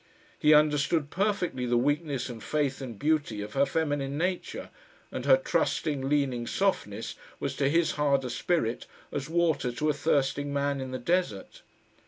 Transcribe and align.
He 0.39 0.51
understood 0.55 1.11
perfectly 1.11 1.67
the 1.67 1.77
weakness 1.77 2.27
and 2.27 2.43
faith 2.43 2.81
and 2.81 2.97
beauty 2.97 3.43
of 3.43 3.53
her 3.53 3.67
feminine 3.67 4.17
nature, 4.17 4.71
and 5.11 5.25
her 5.27 5.37
trusting, 5.37 6.09
leaning 6.09 6.47
softness 6.47 7.13
was 7.39 7.55
to 7.57 7.69
his 7.69 7.91
harder 7.91 8.29
spirit 8.29 8.87
as 9.11 9.29
water 9.29 9.71
to 9.73 9.89
a 9.89 9.93
thirsting 9.93 10.51
man 10.51 10.81
in 10.81 10.89
the 10.89 10.97
desert. 10.97 11.61